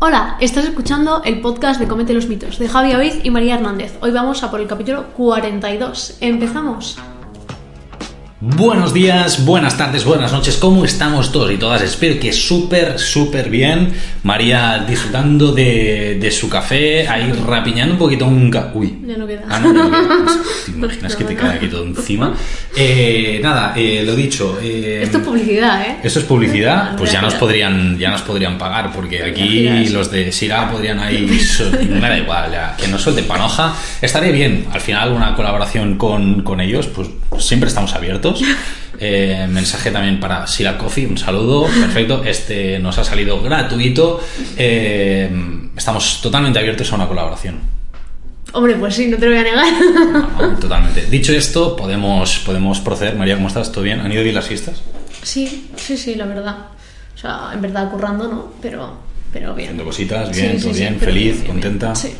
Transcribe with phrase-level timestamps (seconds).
[0.00, 3.98] Hola, estás escuchando el podcast de Comete los mitos de Javi Aviz y María Hernández.
[4.00, 6.18] Hoy vamos a por el capítulo 42.
[6.20, 6.96] ¿Empezamos?
[8.40, 11.82] Buenos días, buenas tardes, buenas noches, ¿cómo estamos todos y todas?
[11.82, 13.92] Espero que súper, súper bien.
[14.22, 18.48] María disfrutando de, de su café, ahí rapiñando un poquito un...
[18.48, 18.96] ca- Uy.
[19.04, 19.42] Ya no queda.
[19.50, 20.26] Ah, no, no queda.
[20.66, 22.32] ¿Te imaginas que te cae aquí todo encima?
[22.76, 24.56] Eh, nada, eh, lo dicho.
[24.62, 25.96] eh, Esto es publicidad, ¿eh?
[26.04, 26.96] ¿Esto es publicidad?
[26.96, 31.26] Pues ya nos podrían, ya nos podrían pagar, porque aquí los de Sira podrían ahí.
[31.90, 33.74] Me da igual, ya, que no suelten panoja.
[34.00, 37.08] Estaría bien, al final, una colaboración con, con ellos, pues
[37.40, 38.42] siempre estamos abiertos.
[39.00, 42.24] Eh, mensaje también para Sira Coffee, un saludo, perfecto.
[42.24, 44.20] Este nos ha salido gratuito.
[44.56, 45.30] Eh,
[45.76, 47.60] estamos totalmente abiertos a una colaboración.
[48.52, 49.66] Hombre, pues sí, no te lo voy a negar.
[50.40, 51.06] No, totalmente.
[51.06, 53.14] Dicho esto, podemos, podemos proceder.
[53.14, 53.70] María, ¿cómo estás?
[53.70, 54.00] ¿Todo bien?
[54.00, 54.82] ¿Han ido bien las fiestas?
[55.22, 56.56] Sí, sí, sí, la verdad.
[57.14, 58.52] O sea, en verdad currando, ¿no?
[58.62, 58.96] Pero,
[59.32, 59.68] pero bien.
[59.68, 61.94] Haciendo cositas, bien, sí, todo sí, bien, feliz, bien, bien, contenta.
[61.94, 62.14] Sí.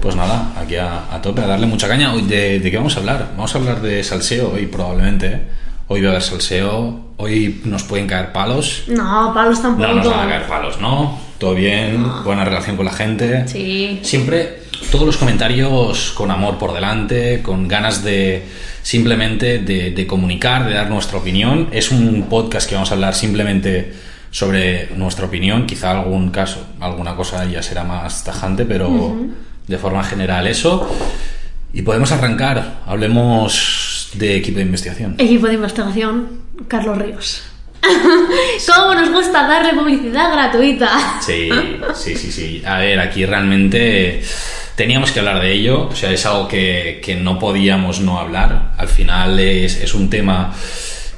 [0.00, 2.12] Pues nada, aquí a, a tope, a darle mucha caña.
[2.14, 3.32] ¿de, de qué vamos a hablar?
[3.36, 5.40] Vamos a hablar de salseo hoy probablemente.
[5.88, 8.84] Hoy va a haber salseo, hoy nos pueden caer palos.
[8.86, 9.88] No, palos tampoco.
[9.88, 11.18] No nos van a caer palos, ¿no?
[11.38, 13.48] Todo bien, buena relación con la gente.
[13.48, 13.98] Sí.
[14.02, 14.60] Siempre
[14.92, 18.44] todos los comentarios con amor por delante, con ganas de
[18.82, 21.68] simplemente de, de comunicar, de dar nuestra opinión.
[21.72, 23.92] Es un podcast que vamos a hablar simplemente
[24.30, 25.66] sobre nuestra opinión.
[25.66, 29.16] Quizá algún caso, alguna cosa ya será más tajante, pero
[29.66, 30.88] de forma general eso.
[31.72, 32.80] Y podemos arrancar.
[32.86, 35.14] Hablemos de equipo de investigación.
[35.18, 37.42] Equipo de investigación, Carlos Ríos.
[38.66, 41.20] ¿Cómo nos gusta darle publicidad gratuita?
[41.20, 41.48] Sí,
[41.94, 42.62] sí, sí, sí.
[42.66, 44.22] A ver, aquí realmente
[44.74, 45.88] teníamos que hablar de ello.
[45.88, 48.72] O sea, es algo que, que no podíamos no hablar.
[48.76, 50.52] Al final es, es un tema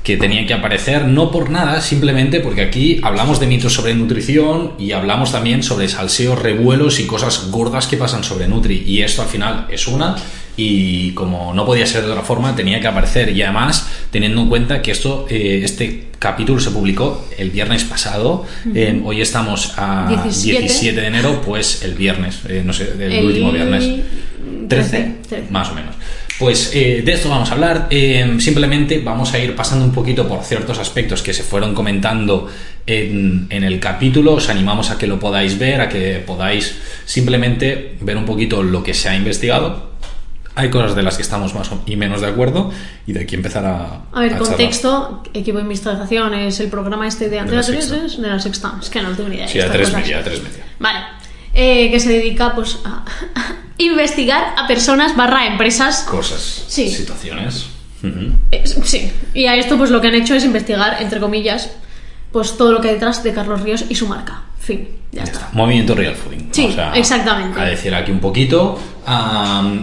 [0.03, 4.73] que tenía que aparecer, no por nada, simplemente porque aquí hablamos de mitos sobre nutrición
[4.79, 8.83] y hablamos también sobre salseos, revuelos y cosas gordas que pasan sobre Nutri.
[8.85, 10.17] Y esto al final es una
[10.57, 13.31] y como no podía ser de otra forma, tenía que aparecer.
[13.31, 18.45] Y además, teniendo en cuenta que esto, eh, este capítulo se publicó el viernes pasado,
[18.75, 20.61] eh, hoy estamos a 17.
[20.61, 21.01] 17.
[21.01, 23.85] de enero, pues el viernes, eh, no sé, el, El último viernes.
[24.69, 25.47] 13, 13, 13.
[25.51, 25.95] más o menos.
[26.43, 27.87] Pues eh, de esto vamos a hablar.
[27.89, 32.49] Eh, simplemente vamos a ir pasando un poquito por ciertos aspectos que se fueron comentando
[32.85, 34.33] en, en el capítulo.
[34.33, 38.83] Os animamos a que lo podáis ver, a que podáis simplemente ver un poquito lo
[38.83, 39.93] que se ha investigado.
[40.57, 42.73] Hay cosas de las que estamos más y menos de acuerdo
[43.07, 44.03] y de aquí empezar a...
[44.13, 44.49] A ver, a charlar.
[44.49, 48.05] contexto, equipo de investigación es el programa este de Antena la 3, Sexta.
[48.05, 48.75] es de la sexta.
[48.83, 49.47] Es que no tengo ni idea.
[49.47, 50.03] de Sí, a estas tres cosas.
[50.03, 50.65] media, a tres media.
[50.81, 51.22] Vale.
[51.55, 53.05] Eh, que se dedica pues a
[53.79, 56.03] investigar a personas barra empresas.
[56.09, 56.89] Cosas, Sí.
[56.89, 57.67] situaciones.
[58.51, 59.13] Eh, sí.
[59.35, 61.71] Y a esto pues lo que han hecho es investigar, entre comillas,
[62.33, 64.43] pues todo lo que hay detrás de Carlos Ríos y su marca.
[64.59, 64.89] Fin.
[65.13, 65.39] Ya está.
[65.41, 65.51] está.
[65.53, 66.49] Movimiento Real Fooding.
[66.53, 67.61] Sí, Vamos a- exactamente.
[67.61, 68.79] A decir aquí un poquito.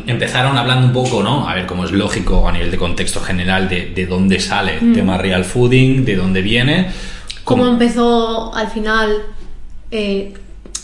[0.07, 1.47] Empezaron hablando un poco, ¿no?
[1.47, 4.93] A ver, como es lógico a nivel de contexto general de, de dónde sale el
[4.93, 6.89] tema Real Fooding, de dónde viene.
[7.43, 9.13] Cómo Cómo- empezó al final.
[9.91, 10.33] eh,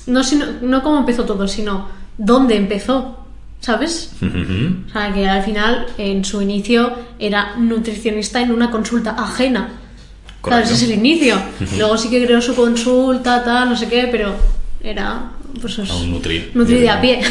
[0.08, 3.20] no, sino, no cómo empezó todo, sino dónde empezó.
[3.62, 4.12] ¿Sabes?
[4.22, 9.70] O sea, que al final, en su inicio, era nutricionista en una consulta ajena.
[10.42, 11.36] Claro, ese es el inicio.
[11.76, 14.36] Luego sí que creó su consulta, tal, no sé qué, pero
[14.84, 15.32] era.
[15.60, 16.52] Pues es- un Nutri.
[16.54, 17.22] Nutri de a pie.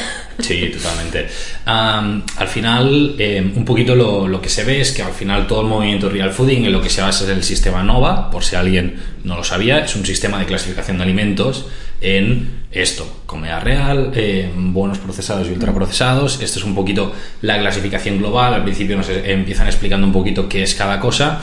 [0.40, 1.28] Sí, totalmente.
[1.66, 5.46] Am, al final, eh, un poquito lo, lo que se ve es que al final
[5.46, 8.42] todo el movimiento Real Fooding en lo que se basa es el sistema NOVA, por
[8.42, 11.66] si alguien no lo sabía, es un sistema de clasificación de alimentos
[12.00, 16.40] en esto, comida real, eh, buenos procesados y ultraprocesados.
[16.42, 17.12] Esto es un poquito
[17.42, 18.52] la clasificación global.
[18.52, 21.40] Al principio nos empiezan explicando un poquito qué es cada cosa.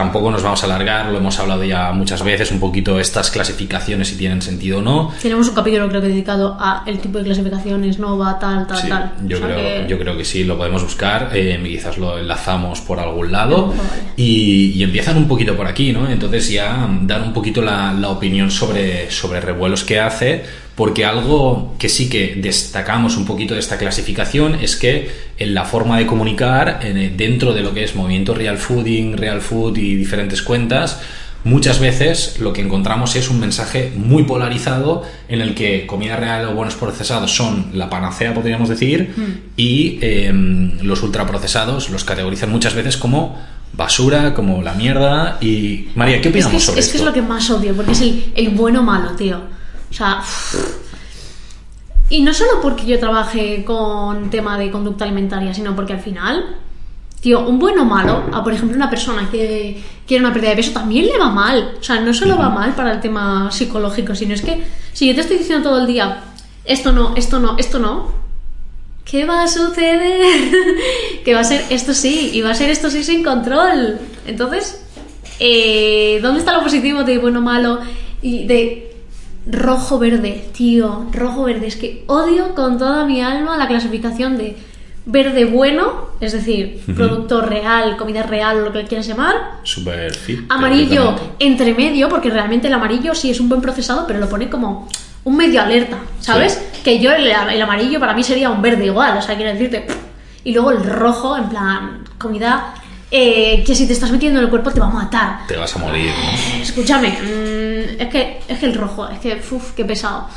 [0.00, 4.08] Tampoco nos vamos a alargar, lo hemos hablado ya muchas veces, un poquito estas clasificaciones
[4.08, 5.12] si tienen sentido o no.
[5.20, 8.88] Tenemos un capítulo, creo que dedicado a el tipo de clasificaciones, Nova, tal, tal, Sí,
[8.88, 9.12] tal.
[9.26, 12.18] yo, O sea creo, que- yo creo que sí, lo podemos buscar, eh, quizás lo
[12.18, 13.80] enlazamos por algún lado Vale.
[14.16, 16.08] y, y empiezan un poquito por aquí, ¿no?
[16.10, 20.44] Entonces ya dar un poquito la, la opinión sobre, sobre revuelos que hace,
[20.80, 25.64] porque algo que sí que destacamos un poquito de esta clasificación es que en la
[25.66, 29.94] forma de comunicar, en- dentro de lo que es movimiento Real Fooding, Real Food y
[29.96, 30.98] diferentes cuentas,
[31.42, 36.44] Muchas veces lo que encontramos es un mensaje muy polarizado en el que comida real
[36.48, 39.14] o buenos procesados son la panacea, podríamos decir,
[39.56, 40.30] y eh,
[40.82, 43.38] los ultraprocesados los categorizan muchas veces como
[43.72, 45.38] basura, como la mierda.
[45.40, 47.74] Y María, ¿qué Es opinamos que es, sobre es que es lo que más odio,
[47.74, 49.40] porque es el, el bueno malo, tío.
[49.90, 50.22] O sea.
[52.08, 56.56] Y no solo porque yo trabaje con tema de conducta alimentaria, sino porque al final
[57.20, 60.56] tío, un bueno o malo, a por ejemplo una persona que quiere una pérdida de
[60.56, 61.74] peso, también le va mal.
[61.78, 65.14] O sea, no solo va mal para el tema psicológico, sino es que si yo
[65.14, 66.24] te estoy diciendo todo el día,
[66.64, 68.10] esto no, esto no, esto no,
[69.04, 70.24] ¿qué va a suceder?
[71.24, 73.98] que va a ser esto sí, y va a ser esto sí sin control.
[74.26, 74.84] Entonces,
[75.38, 77.80] eh, ¿dónde está lo positivo de bueno o malo?
[78.22, 78.89] Y de
[79.46, 81.66] rojo verde, tío, rojo verde.
[81.66, 84.56] Es que odio con toda mi alma la clasificación de
[85.06, 89.34] verde bueno, es decir, producto real, comida real, lo que quieras llamar.
[89.62, 90.40] Super fit.
[90.48, 94.48] Amarillo entre medio, porque realmente el amarillo sí es un buen procesado, pero lo pone
[94.48, 94.88] como
[95.24, 96.70] un medio alerta, ¿sabes?
[96.84, 99.86] Que yo el, el amarillo para mí sería un verde igual, o sea, quiero decirte.
[100.44, 102.74] Y luego el rojo, en plan, comida
[103.10, 105.46] eh, que si te estás metiendo en el cuerpo te va a matar.
[105.46, 106.62] Te vas a morir, ¿no?
[106.62, 110.28] Escúchame, mm, es que es que el rojo, es que, uff, qué pesado.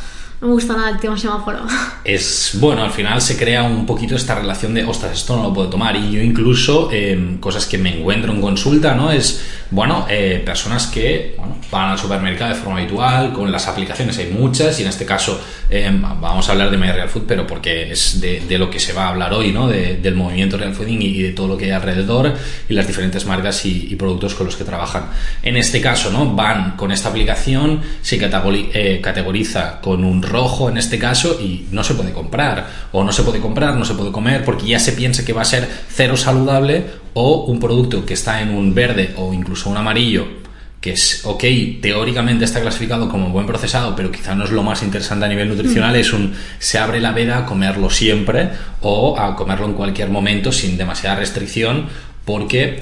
[0.43, 1.59] No me gusta nada el tema semáforo.
[2.03, 5.53] Es bueno, al final se crea un poquito esta relación de, ostras, esto no lo
[5.53, 5.95] puedo tomar.
[5.95, 9.09] Y yo incluso, eh, cosas que me encuentro en consulta, ¿no?
[9.09, 9.41] Es,
[9.71, 14.31] bueno, eh, personas que bueno, van al supermercado de forma habitual, con las aplicaciones hay
[14.31, 17.89] muchas, y en este caso eh, vamos a hablar de My Real Food, pero porque
[17.93, 19.69] es de, de lo que se va a hablar hoy, ¿no?
[19.69, 22.33] De- del movimiento Real Fooding y de todo lo que hay alrededor
[22.67, 25.05] y las diferentes marcas y, y productos con los que trabajan.
[25.41, 26.35] En este caso, ¿no?
[26.35, 31.83] Van con esta aplicación, se eh, categoriza con un rojo en este caso y no
[31.83, 32.67] se puede comprar.
[32.91, 35.43] O no se puede comprar, no se puede comer porque ya se piensa que va
[35.43, 39.77] a ser cero saludable o un producto que está en un verde o incluso un
[39.77, 40.43] amarillo
[40.83, 41.41] que es, ok,
[41.81, 45.47] teóricamente está clasificado como buen procesado, pero quizá no es lo más interesante a nivel
[45.47, 48.49] nutricional, es un, se abre la veda a comerlo siempre
[48.81, 51.85] o a comerlo en cualquier momento sin demasiada restricción,
[52.25, 52.81] porque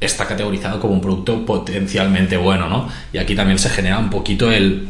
[0.00, 2.88] está categorizado como un producto potencialmente bueno, ¿no?
[3.10, 4.88] Y aquí también se genera un poquito el...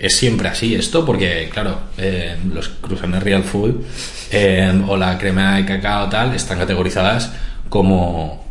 [0.00, 3.82] Es siempre así esto, porque claro, eh, los cruzanes Real Food
[4.30, 7.32] eh, o la crema de cacao tal están categorizadas
[7.68, 8.44] como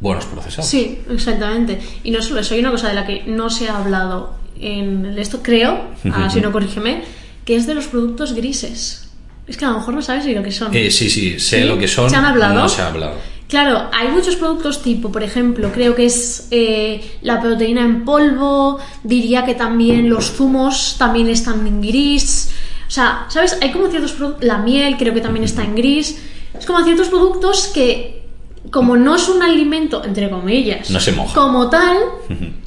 [0.00, 0.68] buenos procesados.
[0.68, 1.78] Sí, exactamente.
[2.04, 5.18] Y no solo eso, hay una cosa de la que no se ha hablado en
[5.18, 7.02] esto, creo, ah, si no corrígeme,
[7.44, 9.08] que es de los productos grises.
[9.46, 10.74] Es que a lo mejor no sabes ni lo que son.
[10.74, 11.68] Eh, sí, sí, sé ¿Sí?
[11.68, 12.10] lo que son.
[12.10, 12.54] ¿Se han hablado?
[12.54, 13.14] No se ha hablado.
[13.48, 18.78] Claro, hay muchos productos tipo, por ejemplo, creo que es eh, la proteína en polvo,
[19.04, 22.50] diría que también los zumos también están en gris.
[22.88, 23.56] O sea, ¿sabes?
[23.62, 26.20] Hay como ciertos productos, la miel creo que también está en gris.
[26.58, 28.22] Es como ciertos productos que,
[28.70, 31.32] como no es un alimento, entre comillas, No se moja.
[31.34, 31.98] como tal,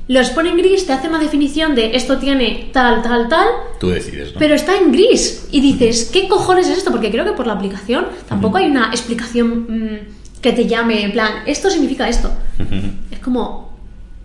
[0.08, 3.48] los pone en gris, te hace una definición de esto tiene tal, tal, tal,
[3.81, 4.40] Tú decides, ¿no?
[4.40, 5.48] pero está en gris.
[5.52, 6.92] Y dices, ¿qué cojones es esto?
[6.92, 11.12] Porque creo que por la aplicación tampoco hay una explicación mm, que te llame, en
[11.12, 12.32] plan, esto significa esto.
[13.12, 13.69] Es como,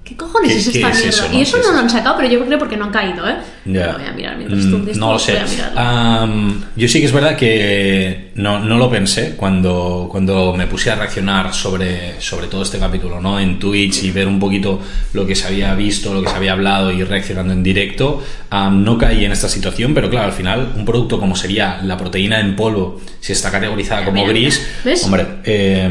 [0.04, 1.08] ¿qué cojones ¿Qué- es esta es mierda?
[1.08, 1.38] eso, no?
[1.38, 3.26] y eso ¿Qué no es lo han sacado, pero yo creo porque no han caído,
[3.28, 3.36] ¿eh?
[3.64, 3.86] Ya.
[3.92, 5.38] Lo voy a mirar mientras Mm, tú dices, no lo sé.
[5.76, 10.90] Am, yo sí que es verdad que no, no lo pensé cuando, cuando me puse
[10.90, 13.40] a reaccionar sobre, sobre todo este capítulo, ¿no?
[13.40, 14.80] En Twitch y ver un poquito
[15.14, 18.22] lo que se había visto, lo que se había hablado y reaccionando en directo.
[18.50, 21.96] Am, no caí en esta situación, pero claro, al final, un producto como sería la
[21.96, 25.02] proteína en polvo, si está categorizada como Mira, gris, ¿ves?
[25.04, 25.90] hombre, eh,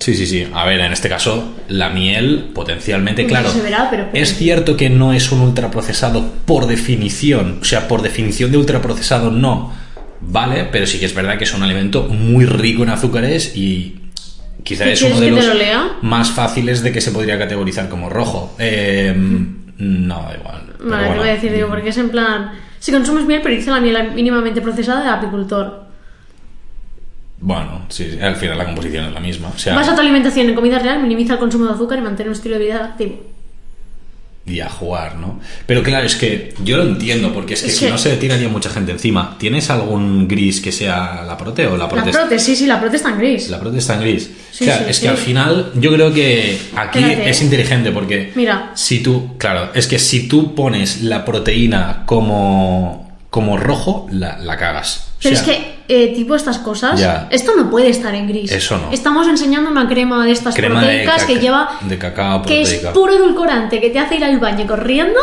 [0.00, 0.46] Sí, sí, sí.
[0.52, 3.50] A ver, en este caso, la miel, potencialmente, Pues claro.
[3.50, 7.58] se verá, pero- Es cierto que no es un ultraprocesado por definición.
[7.62, 9.72] O sea, por definición de ultraprocesado no.
[10.20, 14.00] Vale, pero sí que es verdad que es un alimento muy rico en azúcares y
[14.62, 15.52] quizá ¿Y es uno de te los lo
[16.02, 18.54] más fáciles de que se podría categorizar como rojo.
[18.58, 19.14] Eh,
[19.78, 20.62] no, da igual.
[20.80, 21.20] Vale, te bueno.
[21.20, 24.12] voy a decir, digo, porque es en plan, si consumes miel, pero dice la miel
[24.14, 25.83] mínimamente procesada de apicultor.
[27.46, 29.48] Bueno, sí, al final la composición es la misma.
[29.54, 32.26] O sea, Basa tu alimentación en comida real, minimiza el consumo de azúcar y mantén
[32.28, 33.20] un estilo de vida activo.
[34.46, 35.40] y a jugar, ¿no?
[35.66, 38.48] Pero claro, es que yo lo entiendo, porque es que si no se le tiraría
[38.48, 39.36] mucha gente encima.
[39.38, 42.38] ¿Tienes algún gris que sea la prote o la La prote?
[42.38, 43.48] sí, sí, la prote está en gris.
[43.50, 44.30] La prote está en gris.
[44.50, 47.44] Sí, o sea, sí, es que al final yo creo que aquí Espérate, es ¿eh?
[47.44, 48.70] inteligente porque Mira.
[48.74, 54.56] si tú, claro, es que si tú pones la proteína como, como rojo, la, la
[54.58, 55.08] cagas.
[55.08, 57.28] O Pero sea, es que, eh, tipo estas cosas, Ya.
[57.30, 58.50] esto no puede estar en gris.
[58.52, 58.90] Eso no.
[58.92, 61.78] Estamos enseñando una crema de estas Crema de proteicas que lleva.
[61.82, 65.18] de cacao que es puro edulcorante, que te hace ir al baño corriendo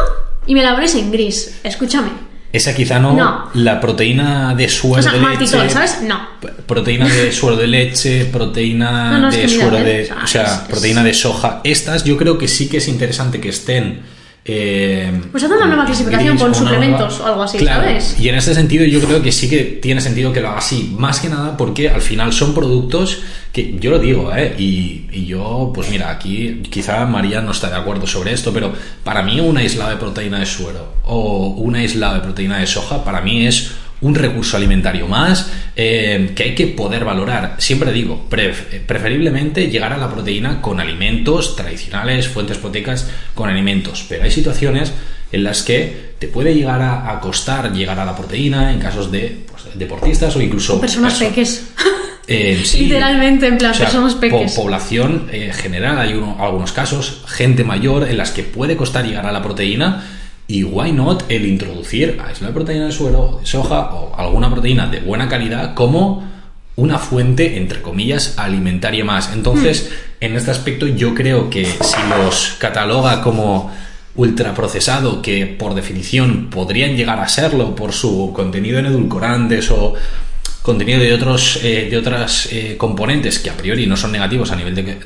[0.46, 1.60] y me la pones en gris.
[1.64, 2.10] Escúchame.
[2.54, 3.50] esa quizá no, No.
[3.54, 5.48] la proteína de suero O sea, de leche.
[5.70, 6.02] ¿sabes?
[6.04, 6.20] No.
[6.66, 9.84] Proteína de suero de leche, proteína No, no, es de suero ¿eh?
[9.84, 10.10] de.
[10.24, 11.62] O sea, es- proteína de soja.
[11.64, 14.02] Estas yo creo que sí que es interesante que estén.
[14.46, 18.20] Eh, Pues haz una nueva clasificación, una suplementos o algo así, Claro, ¿sabes?
[18.20, 20.96] Y en este sentido yo creo que sí que tiene sentido que lo haga así.
[20.98, 23.20] Más que nada porque al final son productos
[23.54, 24.56] que yo lo digo, ¿eh?
[24.58, 28.74] Y, y yo, pues mira, aquí quizá María no está de acuerdo sobre esto, pero
[29.04, 33.04] para mí un aislado de proteína de suero o un aislado de proteína de soja,
[33.04, 33.72] para mí es
[34.02, 37.56] un recurso alimentario más eh, que hay que poder valorar.
[37.60, 44.06] Siempre digo, pref- preferiblemente llegar a la proteína con alimentos tradicionales, fuentes proteicas con alimentos,
[44.10, 44.92] pero hay situaciones
[45.32, 49.46] en las que te puede llegar a, costar llegar a la proteína en casos de
[49.50, 51.68] pues, deportistas o incluso Personas perso- peques.
[52.28, 52.80] eh, sí.
[52.80, 54.54] Literalmente, en plan, O sea, personas po- peques.
[54.54, 59.26] población eh, general, hay uno- algunos casos, gente mayor en las que puede costar llegar
[59.28, 60.04] a la proteína
[60.52, 64.52] y why not el introducir a isla de proteína de suero, de soja o alguna
[64.52, 66.30] proteína de buena calidad como
[66.76, 69.32] una fuente, entre comillas, alimentaria más.
[69.34, 70.26] Entonces, Hmm.
[70.26, 73.72] en este aspecto yo creo que si los cataloga como
[74.16, 79.94] ultraprocesado, que por definición podrían llegar a serlo por su contenido en edulcorantes o
[80.62, 84.56] contenido de otros eh, de otras eh, componentes que a priori no son negativos a
[84.58, 84.98] nivel de,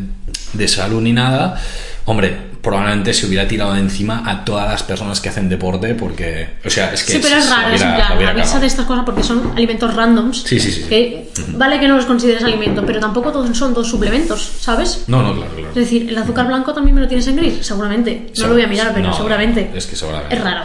[0.53, 1.61] de salud ni nada
[2.05, 6.55] hombre probablemente se hubiera tirado de encima a todas las personas que hacen deporte porque
[6.65, 9.05] o sea es que Sí, pero es raro, es en plan, avisa de estas cosas
[9.05, 10.43] porque son alimentos randoms.
[10.43, 10.83] Sí, sí, sí.
[10.89, 15.03] Que vale que no los consideres alimento, pero tampoco todos son dos suplementos, ¿sabes?
[15.07, 17.65] no no claro claro Es decir, ¿el azúcar blanco también me lo tienes en gris?
[17.65, 18.31] Seguramente.
[18.39, 19.71] No lo voy a mirar, pero no, seguramente.
[19.75, 20.61] es que seguramente Es raro.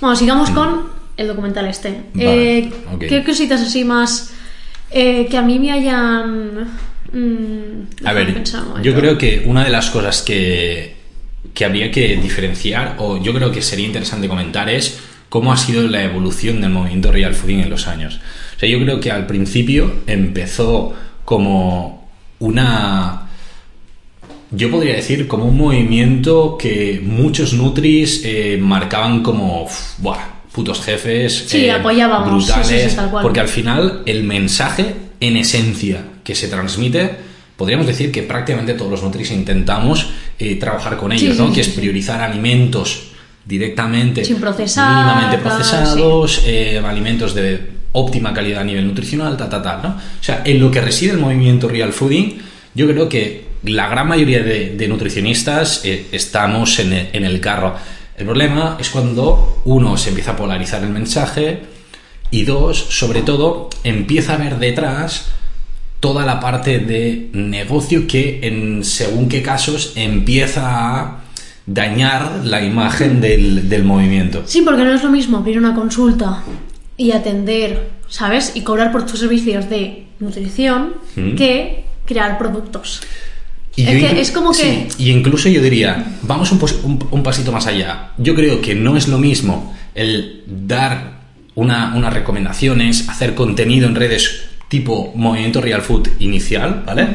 [0.00, 2.04] Bueno, sigamos con el documental este.
[2.14, 2.72] Vale, Eh.
[2.98, 4.30] ¿Qué cositas así más
[4.90, 6.89] eh, que a mí me hayan...
[7.12, 8.42] mm, A ver,
[8.82, 10.94] yo creo que una de las cosas que,
[11.54, 14.98] que habría que diferenciar, o yo creo que sería interesante comentar, es
[15.28, 18.20] cómo ha sido la evolución del movimiento real fooding en los años.
[18.56, 22.08] O sea, yo creo que al principio empezó como
[22.40, 23.26] una...
[24.52, 30.18] Yo podría decir como un movimiento que muchos nutris eh, marcaban como, "Uf, buah,
[30.52, 35.36] putos jefes, Sí, eh, apoyábamos, sí, sí, sí, brutales, porque al final el mensaje en
[35.36, 37.10] esencia que se transmite,
[37.56, 40.08] podríamos decir que prácticamente todos los nutris intentamos
[40.38, 41.48] eh, trabajar con ellos, Sí, ¿no?
[41.48, 43.10] sí, que es priorizar alimentos
[43.44, 49.62] directamente Sin procesar, mínimamente procesados, eh, alimentos de óptima calidad a nivel nutricional, ta, ta,
[49.62, 49.88] ta, ¿no?
[49.90, 52.38] O sea, en lo que reside el movimiento real fooding,
[52.74, 57.40] yo creo que la gran mayoría de, de nutricionistas eh, estamos en el, en el
[57.40, 57.74] carro.
[58.16, 61.60] El problema es cuando uno se empieza a polarizar el mensaje
[62.30, 65.26] y dos, sobre todo, empieza a ver detrás
[66.00, 71.20] toda la parte de negocio que en según qué casos empieza a
[71.66, 74.42] dañar la imagen del, del movimiento.
[74.46, 76.42] Sí, porque no es lo mismo abrir una consulta
[76.96, 78.52] y atender, ¿sabes?
[78.54, 81.34] Y cobrar por tus servicios de nutrición Mm.
[81.36, 83.00] que crear productos.
[83.76, 87.52] Y Es que es como que- sí, y incluso yo diría, vamos un- un pasito
[87.52, 88.10] más allá.
[88.18, 91.19] Yo creo que no es lo mismo el dar
[91.54, 97.08] una, unas recomendaciones, hacer contenido en redes tipo Movimiento Real Food inicial, ¿vale?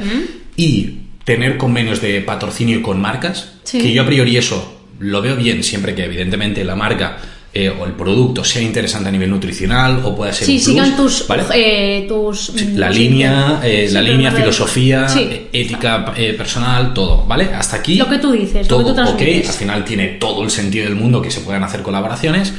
[0.58, 3.80] Y tener convenios de patrocinio con marcas, Sí.
[3.80, 7.18] que yo a priori eso lo veo bien siempre que evidentemente la marca
[7.54, 10.66] eh, o el producto sea interesante a nivel nutricional o pueda ser Sí, un plus,
[10.74, 11.44] sigan tus, ¿vale?
[11.56, 16.94] eh, tus la sí, línea, eh, sí, la línea, de- filosofía, eh, ética eh, personal,
[16.94, 17.46] todo, ¿vale?
[17.54, 17.96] Hasta aquí.
[17.96, 19.08] Lo que tú dices, lo todo que tú
[19.42, 22.54] ok, al final tiene todo el sentido del mundo que se puedan hacer colaboraciones.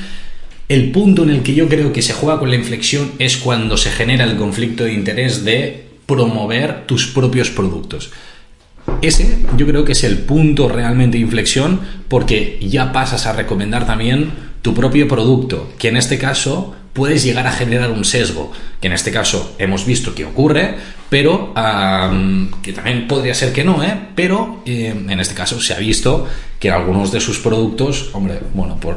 [0.68, 3.76] El punto en el que yo creo que se juega con la inflexión es cuando
[3.76, 8.10] se genera el conflicto de interés de promover tus propios productos.
[9.00, 13.86] Ese yo creo que es el punto realmente de inflexión porque ya pasas a recomendar
[13.86, 14.30] también
[14.62, 18.94] tu propio producto, que en este caso puedes llegar a generar un sesgo, que en
[18.94, 20.76] este caso hemos visto que ocurre,
[21.08, 21.52] pero
[22.62, 23.96] que también podría ser que no, ¿eh?
[24.16, 26.26] pero eh, en este caso se ha visto
[26.58, 28.96] que algunos de sus productos, hombre, bueno, por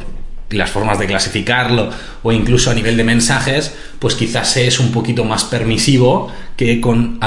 [0.51, 1.89] las formas de clasificarlo
[2.23, 7.19] o incluso a nivel de mensajes, pues quizás es un poquito más permisivo que con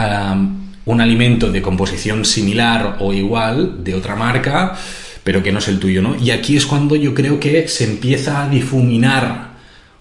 [0.84, 4.74] un alimento de composición similar o igual de otra marca,
[5.22, 6.16] pero que no es el tuyo, ¿no?
[6.16, 9.52] Y aquí es cuando yo creo que se empieza a difuminar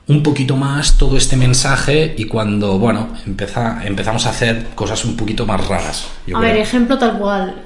[0.08, 5.16] un poquito más todo este mensaje y cuando, bueno, empeza- empezamos a hacer cosas un
[5.16, 6.08] poquito más raras.
[6.26, 6.52] yo A creo.
[6.54, 7.62] ver, ejemplo tal cual.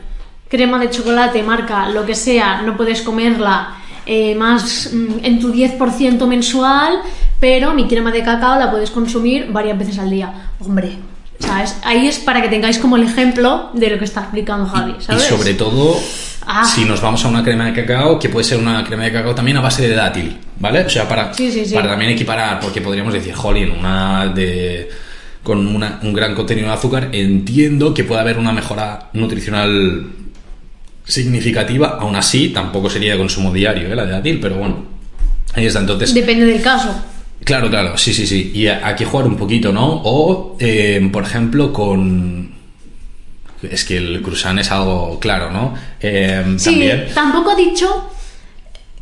[0.50, 5.52] Crema de chocolate, marca, lo que sea, no puedes comerla eh, más mm, en tu
[5.54, 7.00] 10% mensual,
[7.40, 10.52] pero mi crema de cacao la puedes consumir varias veces al día.
[10.60, 10.92] Hombre,
[11.40, 11.78] ¿sabes?
[11.84, 15.04] Ahí es para que tengáis como el ejemplo de lo que está explicando Javi, Y
[15.04, 15.24] ¿sabes?
[15.24, 15.96] sobre todo,
[16.48, 16.64] Ah.
[16.64, 19.34] si nos vamos a una crema de cacao, que puede ser una crema de cacao
[19.34, 20.82] también a base de dátil, ¿vale?
[20.86, 21.74] O sea, para, Sí, sí, sí.
[21.74, 24.88] para también equiparar, porque podríamos decir, jolín, una de
[25.42, 30.08] con una- un gran contenido de azúcar, entiendo que puede haber una mejora nutricional
[31.06, 33.96] significativa, aún así tampoco sería de consumo diario, ¿eh?
[33.96, 34.84] la de dátil, pero bueno,
[35.54, 35.80] ahí está.
[35.80, 36.94] Entonces, Depende del caso.
[37.44, 38.52] Claro, claro, sí, sí, sí.
[38.56, 40.02] Y hay que jugar un poquito, ¿no?
[40.04, 42.54] O, eh, por ejemplo, con...
[43.62, 45.74] Es que el croissant es algo claro, ¿no?
[46.00, 47.08] Eh, Sí, también...
[47.14, 48.12] tampoco ha dicho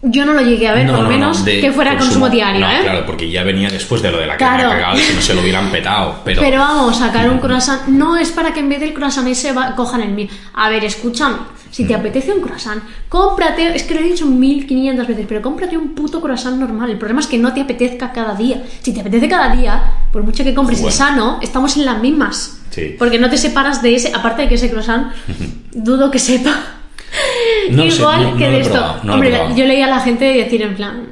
[0.01, 2.29] Yo no lo llegué a ver, No, por lo no, no, menos que fuera consumo,
[2.29, 2.79] diario, no, ¿eh?
[2.83, 4.69] Claro, porque ya venía después de lo de la Claro.
[4.69, 6.22] cagada, si no se lo hubieran petado.
[6.25, 9.53] Pero, Pero vamos, sacar un croissant no es para que en vez del croissant ese
[9.53, 10.27] va- cojan el mío.
[10.53, 11.38] A ver, escúchame,
[11.74, 11.88] si Mm.
[11.88, 15.96] te apetece un croissant, cómprate, es que lo he dicho 1500 veces, pero cómprate un
[15.96, 16.89] puto croissant normal.
[16.92, 18.62] El problema es que no te apetezca cada día.
[18.84, 20.96] Si te apetece cada día, por mucho que compres el Bueno.
[20.98, 22.60] sano, estamos en las mismas.
[22.70, 22.96] Sí.
[23.00, 25.12] Porque no te separas de ese, aparte de que ese croissant,
[25.74, 26.56] dudo que sepa.
[27.72, 28.74] No sé, Igual no- no que lo de esto.
[28.74, 31.08] probado, no Hombre, yo leía a la gente decir en plan.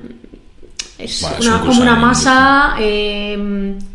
[0.98, 3.36] Es, Bueno, es una, un como una masa, eh,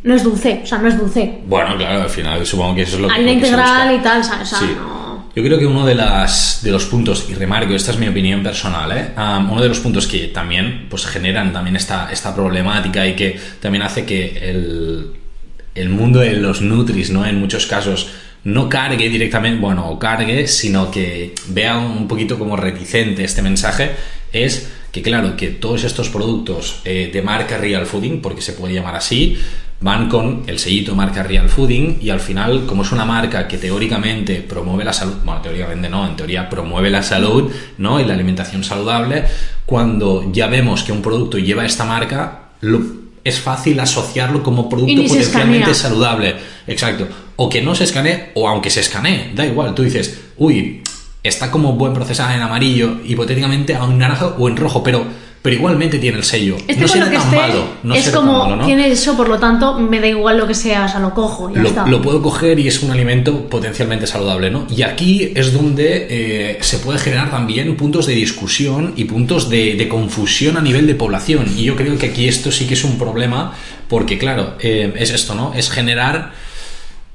[0.02, 1.38] no es dulce, o sea, no es dulce.
[1.46, 3.94] Bueno, claro, al final supongo que eso es lo que, lo que se integral busca.
[3.94, 4.20] y tal.
[4.20, 4.70] O sea, Sí.
[4.76, 5.05] no.
[5.36, 8.42] Yo creo que uno de, las, de los puntos, y remarco, esta es mi opinión
[8.42, 9.10] personal, ¿eh?
[9.18, 13.82] Uno de los puntos que también pues, generan también esta, esta problemática y que también
[13.82, 15.10] hace que el,
[15.74, 17.26] el mundo de los nutris, ¿no?
[17.26, 18.12] En muchos casos
[18.44, 23.90] no cargue directamente, bueno, o cargue, sino que vea un poquito como reticente este mensaje,
[24.32, 28.72] es que claro, que todos estos productos eh, de marca Real Fooding, porque se puede
[28.72, 29.36] llamar así,
[29.80, 33.58] van con el sellito marca Real Fooding y al final, como es una marca que
[33.58, 38.00] teóricamente promueve la salud, bueno, teóricamente no, en teoría promueve la salud, ¿no?
[38.00, 39.24] Y la alimentación saludable,
[39.66, 44.92] cuando ya vemos que un producto lleva esta marca, lo- es fácil asociarlo como producto
[45.08, 46.36] potencialmente saludable.
[46.68, 47.08] Exacto.
[47.36, 49.74] O que no se escanee, o aunque se escanee, da igual.
[49.74, 50.80] Tú dices, uy,
[51.24, 55.04] está como buen procesada en amarillo, hipotéticamente a un naranja o en rojo, pero,
[55.46, 56.56] pero igualmente tiene el sello.
[56.66, 57.64] Este no será que tan esté malo.
[57.84, 58.66] No es será como tan malo, ¿no?
[58.66, 61.54] tiene eso, por lo tanto, me da igual lo que sea, o sea, lo cojo,
[61.54, 61.86] ya lo, está.
[61.86, 64.66] lo puedo coger y es un alimento potencialmente saludable, ¿no?
[64.76, 69.76] Y aquí es donde eh, se puede generar también puntos de discusión y puntos de,
[69.76, 71.46] de confusión a nivel de población.
[71.56, 73.52] Y yo creo que aquí esto sí que es un problema
[73.86, 75.54] porque, claro, eh, es esto, ¿no?
[75.54, 76.32] Es generar,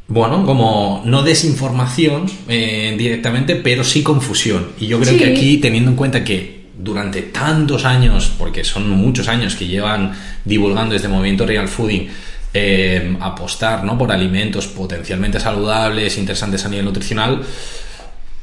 [0.07, 4.69] bueno, como no desinformación eh, directamente, pero sí confusión.
[4.79, 5.19] Y yo creo Sí.
[5.19, 10.13] que aquí, teniendo en cuenta que durante tantos años, porque son muchos años que llevan
[10.45, 12.07] divulgando este movimiento Real Fooding,
[12.53, 13.97] eh, apostar ¿no?
[13.97, 17.41] por alimentos potencialmente saludables, interesantes a nivel nutricional,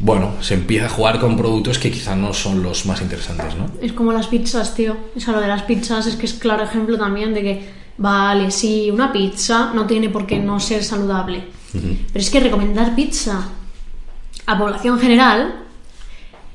[0.00, 3.68] bueno, se empieza a jugar con productos que quizás no son los más interesantes, ¿no?
[3.82, 4.97] Es como las pizzas, tío.
[5.16, 8.52] O sea, lo de las pizzas es que es claro ejemplo también de que, vale,
[8.52, 11.45] sí, una pizza no tiene por qué no ser saludable.
[11.73, 13.49] Pero es que recomendar pizza
[14.47, 15.64] a población general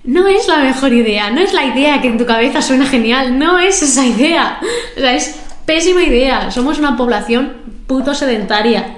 [0.03, 1.29] no es la mejor idea.
[1.31, 3.37] No es la idea que en tu cabeza suena genial.
[3.39, 4.59] No es esa idea.
[4.97, 6.51] O sea, es pésima idea.
[6.51, 7.53] Somos una población
[7.87, 8.97] puto sedentaria.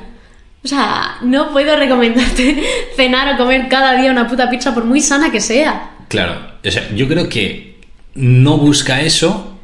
[0.63, 2.63] O sea, no puedo recomendarte
[2.95, 5.91] cenar o comer cada día una puta pizza por muy sana que sea.
[6.07, 7.79] Claro, o sea, yo creo que
[8.15, 9.57] no busca eso,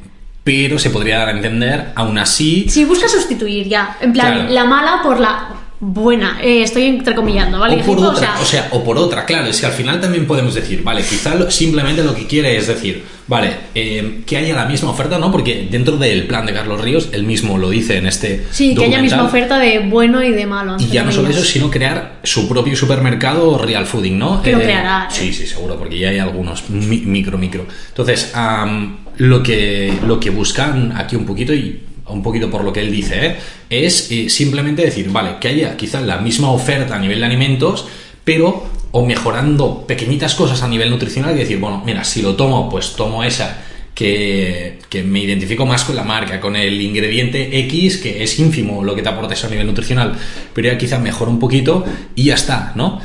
[0.44, 4.50] pero se podría dar a entender, aún así, Si busca sustituir ya, en plan, Claro.
[4.52, 5.48] la mala por la
[5.84, 7.82] buena, eh, estoy entrecomillando, ¿vale?
[7.82, 10.00] o por o otra, sea, o sea, o por otra, claro, es que al final
[10.00, 14.36] también podemos decir, vale, quizá lo- simplemente lo que quiere es decir, vale, eh, que
[14.36, 15.32] haya la misma oferta, ¿no?
[15.32, 18.84] Porque dentro del plan de Carlos Ríos, él mismo lo dice en este sí, que
[18.84, 20.76] haya documental, misma oferta de bueno y de malo.
[20.78, 24.40] Y ya no solo eso, sino crear su propio supermercado Real Fooding, ¿no?
[24.40, 25.12] Que lo creará, ¿eh?
[25.12, 27.66] Sí, sí, seguro, porque ya hay algunos mi- micro, micro.
[27.88, 31.80] Entonces, am, lo, que, lo que buscan aquí un poquito, y
[32.12, 33.36] un poquito por lo que él dice, ¿eh?
[33.70, 37.86] es eh, simplemente decir, vale, que haya quizás la misma oferta a nivel de alimentos,
[38.24, 42.68] pero o mejorando pequeñitas cosas a nivel nutricional y decir, bueno, mira, si lo tomo,
[42.68, 47.98] pues tomo esa que, que me identifico más con la marca, con el ingrediente X,
[47.98, 50.14] que es ínfimo lo que te aporta eso a nivel nutricional,
[50.52, 53.00] pero ya quizá mejora un poquito y ya está, ¿no?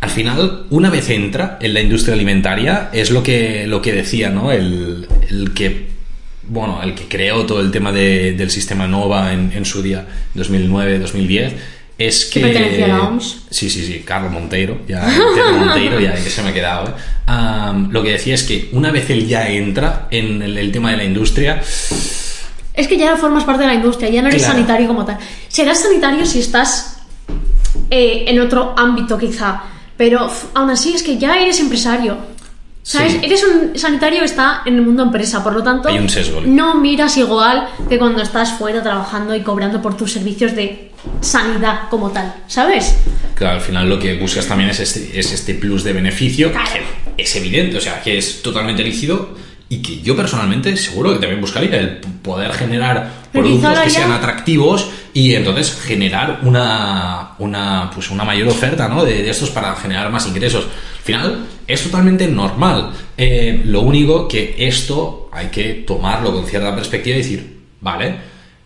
[0.00, 4.30] Al final, una vez entra en la industria alimentaria, es lo que, lo que decía,
[4.30, 4.52] ¿no?
[4.52, 5.88] El, el que,
[6.48, 10.06] bueno, el que creó todo el tema de- del sistema NOVA en, en su día,
[10.34, 11.52] 2009-2010,
[11.98, 12.40] es que...
[12.40, 13.42] Pertenecía a la OMS.
[13.50, 15.08] Sí, sí, sí, Carlos Monteiro, ya,
[15.58, 16.88] Monteiro, ya que se me ha quedado.
[16.88, 16.92] ¿eh?
[17.26, 20.90] Am, lo que decía es que una vez él ya entra en el, el tema
[20.92, 21.60] de la industria,
[22.74, 24.54] Es que ya formas parte de la industria, ya no eres Claro.
[24.54, 25.18] sanitario como tal.
[25.48, 27.00] Serás sanitario si estás
[27.90, 29.62] eh, en otro ámbito quizá,
[29.96, 32.16] pero aún así es que ya eres empresario.
[32.88, 33.12] ¿Sabes?
[33.12, 33.20] Sí.
[33.22, 36.40] Eres un sanitario que está en el mundo empresa, por lo tanto, Hay un sesgo.
[36.40, 41.90] no miras igual que cuando estás fuera trabajando y cobrando por tus servicios de sanidad
[41.90, 42.96] como tal, ¿sabes?
[43.34, 46.70] Claro, al final lo que buscas también es este, es este plus de beneficio, Claro.
[47.14, 49.36] que es evidente, o sea, que es totalmente lícito
[49.68, 54.88] y que yo personalmente seguro que también buscaría el poder generar productos que sean atractivos
[55.12, 59.04] y entonces generar una, una, pues una mayor oferta ¿no?
[59.04, 60.64] de, de estos para generar más ingresos.
[60.64, 62.92] Al final es totalmente normal.
[63.16, 68.16] Eh, lo único que esto hay que tomarlo con cierta perspectiva y decir, vale,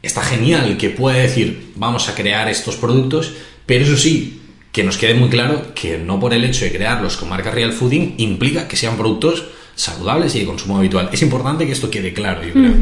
[0.02, 3.32] está genial que pueda decir, vamos a crear estos productos,
[3.66, 4.40] pero eso sí,
[4.72, 7.72] que nos quede muy claro que no por el hecho de crearlos con marca Real
[7.72, 9.44] Fooding implica que sean productos
[9.74, 11.10] saludables y de consumo habitual.
[11.12, 12.72] Es importante que esto quede claro, yo creo.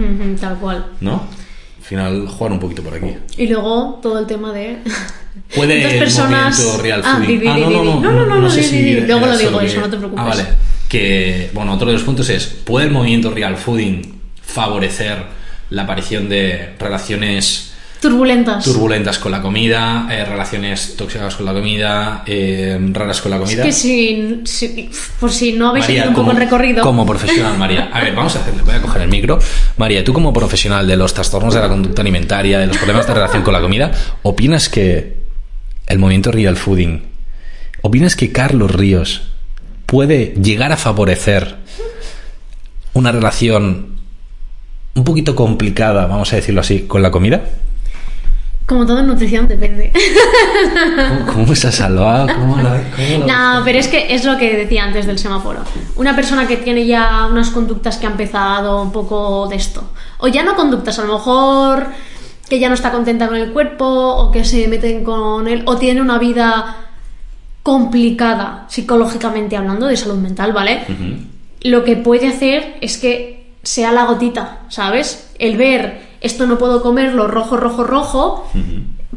[0.40, 0.86] Tal cual.
[1.00, 1.28] ¿No?
[1.90, 3.16] Al final, jugar un poquito por aquí.
[3.36, 4.78] Y luego todo el tema de.
[5.56, 7.28] ¿Puede Dos el personas- movimiento real Ah, fooding?
[7.28, 9.00] di, di, Ah, no, no, no, No, no, no, no, sé si.
[9.00, 10.24] Luego lo digo eso, no te preocupes.
[10.24, 10.44] Ah, vale.
[10.88, 15.18] Que, bueno, otro de los puntos es, ¿puede el movimiento real fooding favorecer
[15.70, 17.69] la aparición de relaciones
[18.00, 18.64] Turbulentas.
[18.64, 23.62] turbulentas con la comida, eh, relaciones tóxicas con la comida, eh, raras con la comida?
[23.62, 26.82] que si, si- por si no habéis María, un poco el recorrido.
[26.82, 27.90] como profesional, María.
[27.92, 29.38] A ver, vamos a hacerle, voy a coger el micro.
[29.76, 33.12] María, tú como profesional de los trastornos de la conducta alimentaria, de los problemas de
[33.14, 33.90] relación con la comida,
[34.22, 35.18] ¿opinas que
[35.86, 37.02] el movimiento real fooding,
[37.82, 39.22] opinas que Carlos Ríos
[39.84, 41.56] puede llegar a favorecer
[42.94, 43.96] una relación
[44.94, 47.42] un poquito complicada, vamos a decirlo así, con la comida?
[48.70, 49.92] Como todo en nutrición, depende.
[51.08, 52.28] ¿Cómo, cómo se ha salvado?
[52.38, 55.58] ¿Cómo la- cómo la- No, pero es que es lo que decía antes del semáforo.
[55.96, 59.90] Una persona que tiene ya unas conductas que ha empezado un poco de esto.
[60.18, 61.88] O ya no conductas, a lo mejor
[62.48, 65.76] que ya no está contenta con el cuerpo, o que se meten con él, o
[65.76, 66.76] tiene una vida
[67.64, 70.84] complicada psicológicamente hablando de salud mental, ¿vale?
[71.62, 75.32] Lo que puede hacer es que sea la gotita, ¿sabes?
[75.40, 78.46] El ver esto no puedo comerlo rojo, rojo, rojo,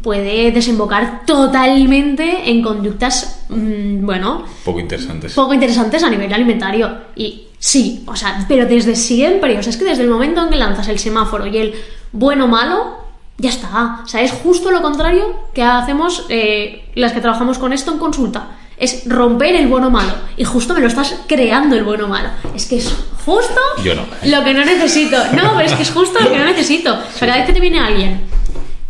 [0.02, 5.34] puede desembocar totalmente en conductas, mm, bueno, Poco interesantes.
[5.34, 6.90] poco interesantes a nivel alimentario.
[7.16, 10.50] Y sí, o sea, pero desde siempre, o sea, es que desde el momento en
[10.50, 11.74] que lanzas el semáforo y el
[12.12, 12.98] bueno malo,
[13.38, 14.02] ya está.
[14.04, 17.98] O sea, es justo lo contrario que hacemos eh, las que trabajamos con esto en
[18.00, 18.58] consulta.
[18.78, 20.12] Es romper el bueno malo.
[20.38, 22.30] Y justo me lo estás creando el bueno malo.
[22.56, 22.94] Es que es
[23.26, 24.04] justo Yo no.
[24.24, 25.18] lo que no necesito.
[25.34, 26.94] No, pero es que es justo lo que no necesito.
[26.94, 28.22] O sea, cada vez que te viene alguien,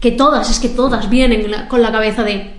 [0.02, 2.54] que todas, es que todas vienen la- con la cabeza de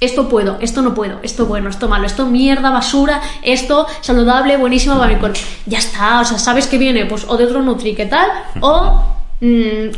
[0.00, 4.96] esto puedo, esto no puedo, esto bueno, esto malo, esto mierda, basura, esto saludable, buenísimo
[4.96, 5.40] para mi cuerpo.
[5.66, 8.28] Ya está, o sea, sabes que viene pues o de otro Nutri, ¿qué tal?
[8.60, 9.02] O
[9.40, 9.88] mm,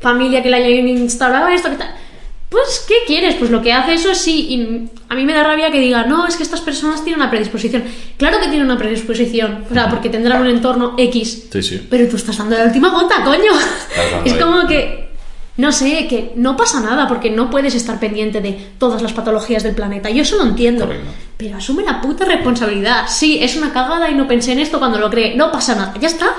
[0.00, 1.92] familia que le hayan instaurado esto, ¿qué tal?
[2.52, 3.36] Pues, ¿qué quieres?
[3.36, 4.46] Pues lo que hace eso es sí.
[4.50, 7.30] Y a mí me da rabia que diga, no, es que estas personas tienen una
[7.30, 7.82] predisposición.
[8.18, 11.46] Claro que tienen una predisposición, o sea, porque tendrán un entorno X.
[11.50, 11.86] Sí, sí.
[11.88, 13.52] Pero tú estás dando la última gota, coño.
[14.26, 14.38] Es ahí.
[14.38, 15.08] como que,
[15.56, 19.62] no sé, que no pasa nada porque no puedes estar pendiente de todas las patologías
[19.62, 20.10] del planeta.
[20.10, 20.84] Yo eso lo entiendo.
[20.84, 21.10] Correcto.
[21.38, 23.06] Pero asume la puta responsabilidad.
[23.08, 25.34] Sí, es una cagada y no pensé en esto cuando lo creé.
[25.36, 26.34] No pasa nada, ya está.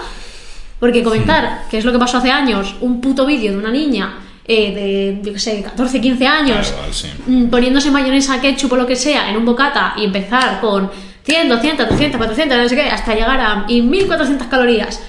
[0.79, 4.22] Porque comentar, que es lo que pasó hace años, un puto vídeo de una niña
[4.45, 7.07] eh, de, yo qué sé, 14, 15 años, Da igual, sí.
[7.27, 10.91] mm, poniéndose mayonesa, ketchup o lo que sea en un bocata y empezar con
[11.23, 14.99] 100, 200, 300, 400, no sé qué, hasta llegar a y 1400 calorías.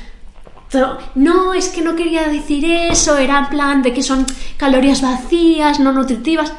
[0.70, 5.02] Pero, no, es que no quería decir eso, era en plan de que son calorías
[5.02, 6.52] vacías, no nutritivas.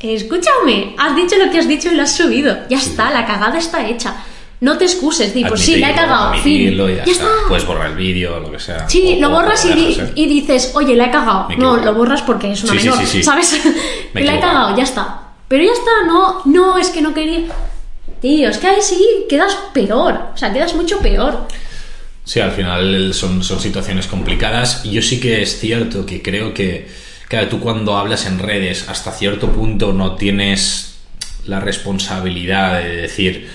[0.00, 2.56] Escúchame, has dicho lo que has dicho y lo has subido.
[2.68, 4.14] Ya está, la cagada está hecha.
[4.60, 6.34] No te excuses, di, pues sí, la he Admitirlo, cagado.
[6.42, 6.72] Fin.
[6.72, 7.12] y ya, Ya está.
[7.12, 7.48] está.
[7.48, 8.86] Puedes borrar el vídeo, lo que sea.
[8.88, 10.12] Sí, O- lo borras y, di- ¿eh?
[10.14, 11.48] y dices, oye, la he cagado.
[11.56, 13.22] No, lo borras porque es una Sí, sí, menor, sí, sí.
[13.22, 13.60] ¿sabes?
[14.12, 15.22] Me la he cagado, ya está.
[15.48, 17.46] Pero ya está, no, no, es que no quería.
[18.20, 20.20] Tío, es que ahí sí quedas peor.
[20.34, 21.48] O sea, quedas mucho peor.
[22.22, 24.84] Sí, al final son, son situaciones complicadas.
[24.84, 26.86] Yo sí que es cierto que creo que,
[27.28, 30.98] claro, tú cuando hablas en redes hasta cierto punto no tienes
[31.46, 33.48] la responsabilidad de decir,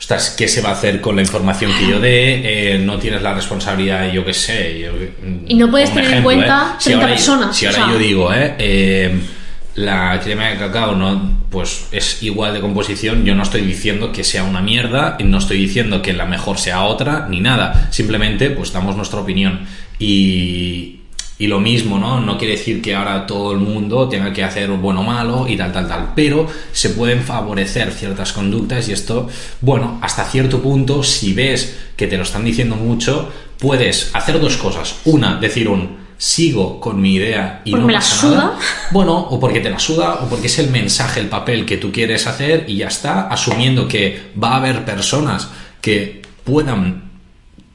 [0.00, 2.74] ostras, ¿qué se va a hacer con la información que yo dé?
[2.74, 4.80] Eh, no tienes la responsabilidad, yo qué sé.
[4.80, 4.92] yo-
[5.46, 7.92] Y no puedes tener en cuenta 30 ahora- personas, Si o ahora sea.
[7.92, 9.20] yo digo, eh, eh,
[9.74, 13.24] la crema de cacao no, pues es igual de composición.
[13.24, 16.82] Yo no estoy diciendo que sea una mierda, no estoy diciendo que la mejor sea
[16.84, 17.88] otra, ni nada.
[17.90, 19.60] Simplemente, pues damos nuestra opinión.
[19.98, 20.99] Y,
[21.40, 22.20] y lo mismo, ¿no?
[22.20, 25.56] No quiere decir que ahora todo el mundo tenga que hacer bueno o malo y
[25.56, 26.12] tal, tal, tal.
[26.14, 29.26] Pero se pueden favorecer ciertas conductas y esto,
[29.62, 34.58] bueno, hasta cierto punto, si ves que te lo están diciendo mucho, puedes hacer dos
[34.58, 34.96] cosas.
[35.06, 38.36] Una, decir un sigo con mi idea y Porque no me la pasa suda.
[38.36, 38.58] nada.
[38.90, 41.90] Bueno, o porque te la suda, o porque es el mensaje, el papel que tú
[41.90, 45.48] quieres hacer y ya está, asumiendo que va a haber personas
[45.80, 47.04] que puedan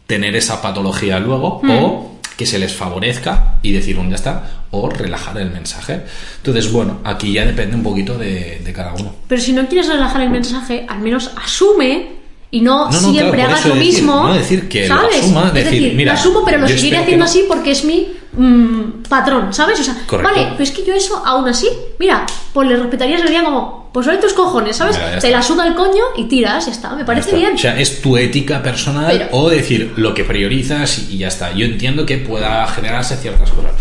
[0.06, 1.71] tener esa patología luego, Hmm.
[1.71, 6.02] o que se les favorezca y decir un ya está, o relajar el mensaje.
[6.38, 9.13] Entonces, bueno, aquí ya depende un poquito de, de cada uno.
[9.28, 12.08] Pero si no quieres relajar el mensaje, al menos asume
[12.52, 14.28] y no, No, no, siempre claro, hagas lo decir, mismo.
[14.28, 15.19] no decir que lo ¿sabes?
[15.19, 17.30] asuma, es decir, decir, mira, lo asumo, pero lo seguiré haciendo no.
[17.30, 19.80] así porque es mi mm, patrón, ¿sabes?
[19.80, 20.34] O sea, Correcto.
[20.34, 21.67] vale, pero es que yo eso aún así,
[22.00, 24.98] mira, pues le respetaría sería como, pues sobre tus cojones, ¿sabes?
[24.98, 27.38] Mira, Te la suda el coño y tiras, ya está, me parece está.
[27.39, 27.54] bien.
[27.54, 31.28] O sea, es tu ética personal Pero- o decir lo que priorizas y, y ya
[31.30, 31.54] está.
[31.54, 33.71] Yo entiendo que pueda generarse ciertas cosas.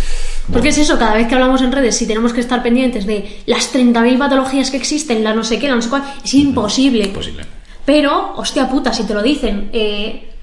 [0.53, 3.41] Porque es eso, cada vez que hablamos en redes, si tenemos que estar pendientes de
[3.47, 7.05] las 30.000 patologías que existen, la no sé qué, la no sé cuál, es imposible.
[7.05, 7.45] Imposible.
[7.87, 10.34] Pero, hostia puta, si te lo dicen, eh,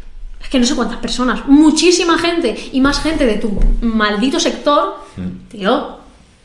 [0.44, 4.96] es que no sé cuántas personas, muchísima gente y más gente de tu maldito sector,
[5.18, 5.50] Mm.
[5.50, 5.98] tío,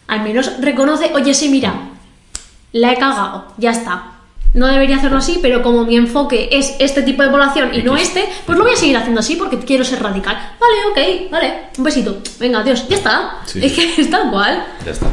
[0.08, 1.72] al menos reconoce, oye, sí, mira,
[2.72, 4.12] la he cagado, ya está.
[4.54, 7.94] No debería hacerlo así, pero como mi enfoque es este tipo de población y no
[7.96, 10.34] este, pues lo voy a seguir haciendo así porque quiero ser radical.
[10.58, 12.18] Vale, ok, vale, un besito.
[12.40, 13.38] Venga, adiós, ya está.
[13.44, 14.64] Sí, es que es tal cual.
[14.84, 15.08] Ya está.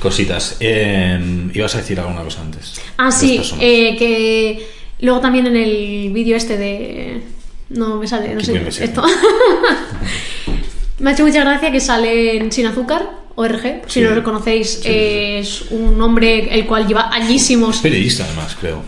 [0.00, 0.56] Cositas.
[0.60, 2.80] Eh, ibas a decir alguna cosa antes.
[2.96, 4.68] Ah, Dos sí, eh, que
[5.00, 7.22] luego también en el vídeo este de...
[7.70, 9.02] No me sale, no sé, esto.
[10.98, 13.02] me ha hecho mucha gracia que sale en Sin Azúcar,
[13.34, 14.00] ORG, si Sí.
[14.00, 14.88] no lo reconocéis, Sí, sí, sí.
[14.90, 17.76] es un hombre el cual lleva añísimos...
[17.76, 18.82] Es periodista, además, creo.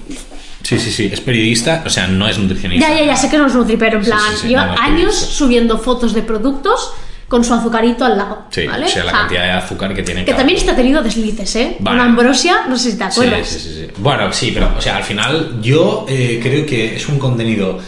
[0.63, 1.09] Sí, sí, sí.
[1.13, 2.89] Es periodista, o sea, no es nutricionista.
[2.89, 4.67] Ya, ya, ya, sé que no es Nutri, pero en Sí, plan, sí, sí, lleva
[4.67, 6.93] no, años subiendo fotos de productos
[7.29, 8.87] con su azucarito al lado, Sí, ¿vale?
[8.87, 11.03] o sea, la O sea, cantidad de azúcar que tiene Que cada también está tenido
[11.03, 11.77] deslices, ¿eh?
[11.81, 11.97] Vale.
[11.97, 13.49] Una ambrosia, no sé si te Sí, acuerdas.
[13.49, 13.87] sí, sí, sí.
[13.99, 17.79] Bueno, sí, pero, o sea, al final yo eh, creo que es un contenido.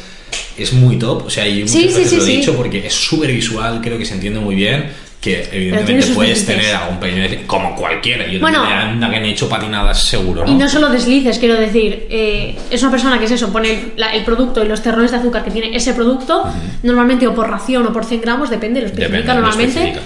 [0.56, 2.36] Es muy top, o sea, y muchas Sí, veces sí, lo he sí.
[2.38, 4.90] dicho porque es súper visual, creo que se entiende muy bien.
[5.20, 6.62] Que evidentemente puedes deslices.
[6.64, 8.24] tener algún pequeño desliz, como cualquiera.
[8.28, 8.62] Yo Bueno.
[8.64, 10.52] que he hecho patinadas seguro, ¿no?
[10.52, 13.92] Y no solo deslices, quiero decir, eh, es una persona que es eso, pone el,
[13.96, 16.44] la- el producto y los terrones de azúcar que tiene ese producto,
[16.84, 20.02] normalmente o por ración o por 100 gramos, depende, lo especifica Depende, lo normalmente, especifica,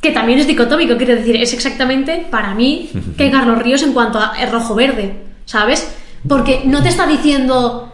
[0.00, 4.18] que también es dicotómico, quiero decir, es exactamente para mí que Carlos Ríos en cuanto
[4.18, 5.12] a rojo-verde,
[5.46, 5.88] ¿sabes?
[6.28, 7.90] Porque no te está diciendo,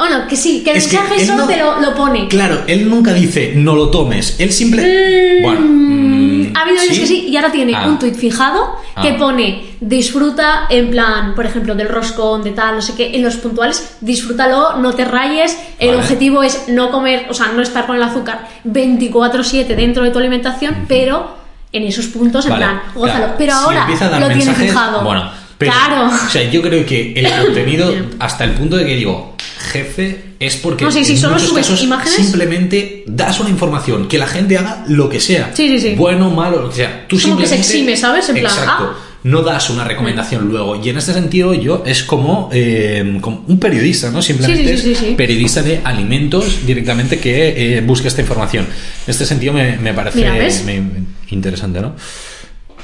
[0.00, 2.26] bueno, que sí, que el Es que mensaje él solo no- te lo, lo pone.
[2.28, 5.40] Claro, él nunca dice no lo tomes, él simple.
[5.42, 7.86] bueno, mm, Ha habido veces que sí, y ahora tiene Ah.
[7.86, 9.16] un tuit fijado que Ah.
[9.16, 13.36] pone disfruta en plan, por ejemplo, del roscón, de tal, no sé qué, en los
[13.36, 15.56] puntuales, disfrútalo, no te rayes.
[15.78, 16.00] El Vale.
[16.02, 20.18] objetivo es no comer, o sea, no estar con el azúcar 24-7 dentro de tu
[20.18, 21.36] alimentación, pero
[21.72, 23.18] en esos puntos, en plan, gózalo.
[23.18, 23.34] claro.
[23.38, 23.86] Pero ahora
[24.20, 25.02] lo tiene fijado.
[25.02, 26.08] Bueno, pero, claro.
[26.26, 29.34] O sea, yo creo que el contenido, hasta el punto de que digo,
[29.70, 32.14] jefe, es porque No, sí, sí, en solo muchos subes casos imágenes.
[32.14, 35.50] simplemente das una información, que la gente haga lo que sea.
[35.54, 35.94] Sí.
[35.96, 37.06] Bueno, malo, lo que sea.
[37.08, 38.28] Tú Es como que se exime, ¿sabes?
[38.28, 38.94] En plan, Exacto.
[38.96, 39.06] ah.
[39.22, 40.82] No das una recomendación luego.
[40.82, 44.22] Y en este sentido, yo es como, eh, como un periodista, ¿no?
[44.22, 44.82] Simplemente es
[45.14, 48.64] periodista de alimentos directamente que eh, busca esta información.
[48.64, 50.24] En este sentido, me, me parece
[50.64, 50.82] me-
[51.30, 51.94] interesante, ¿no?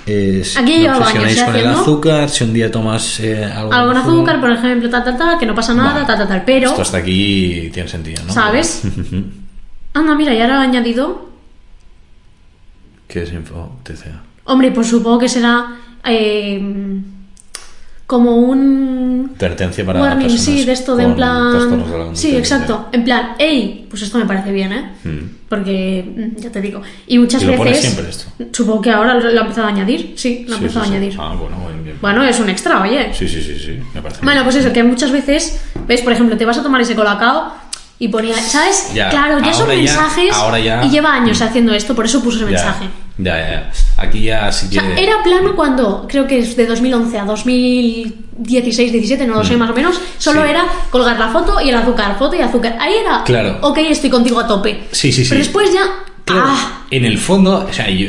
[0.06, 3.98] Si Aquí no obsesionéis con el haciendo- azúcar, si un día tomas eh, algo de
[3.98, 6.42] azúcar, por ejemplo, tal, tal, tal, que no pasa nada, tal, tal, tal.
[6.44, 8.32] Pero, Esto hasta aquí tiene sentido, ¿no?
[8.32, 8.82] ¿sabes?
[9.94, 11.26] Anda, mira, y ahora ha añadido
[13.08, 14.22] ¿Qué es info TCA?
[14.44, 16.60] Hombre, pues supongo que será eh,
[18.06, 22.14] como un Advertencia para warning, sí, de esto de en de plan.
[22.14, 22.88] Sí, exacto.
[22.92, 24.90] En plan, hey, pues esto me parece bien, ¿eh?
[25.04, 25.18] Mm.
[25.48, 26.04] Porque,
[26.36, 26.80] mm, ya te digo.
[27.06, 27.90] Y muchas ¿Y lo pones veces.
[27.92, 28.26] siempre esto?
[28.52, 30.14] Supongo que ahora lo lo ha empezado a añadir.
[30.16, 30.96] Sí, lo ha Sí, empezado sí, a sí.
[30.98, 31.16] añadir.
[31.20, 31.98] Ah, bueno, muy bien.
[32.00, 33.12] Bueno, es un extra, oye.
[33.12, 34.44] Sí, sí, sí, sí, me parece Bueno, bien.
[34.44, 36.00] pues eso, que muchas veces, ¿ves?
[36.02, 37.52] Por ejemplo, te vas a tomar ese colacao
[37.98, 38.90] y ponía, ¿sabes?
[38.94, 42.22] Ya, claro, ya son ya- mensajes ahora ya- y lleva años haciendo esto, por eso
[42.22, 42.86] puso ese mensaje.
[43.18, 43.70] Ya, ya, ya.
[43.96, 44.76] Aquí ya sí O que...
[44.76, 49.56] sea, era plano cuando, creo que es de 2011 a 2016, 17, no lo sé
[49.56, 50.44] más o menos, solo Mm.
[50.44, 50.50] Sí.
[50.50, 52.76] era colgar la foto y el azúcar, foto y azúcar.
[52.80, 53.58] Ahí era, Claro.
[53.62, 54.84] ok, estoy contigo a tope.
[54.92, 55.28] Sí, sí, sí.
[55.30, 55.80] Pero después ya,
[56.24, 58.08] Claro, ah, en el fondo, o sea, yo,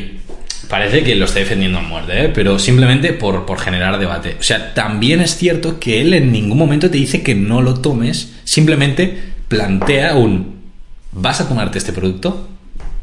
[0.70, 2.30] parece que lo está defendiendo a muerte, ¿eh?
[2.34, 4.36] pero simplemente por, por generar debate.
[4.40, 7.76] O sea, también es cierto que él en ningún momento te dice que no lo
[7.80, 9.18] tomes, simplemente
[9.48, 10.58] plantea un
[11.14, 12.47] ¿vas a tomarte este producto?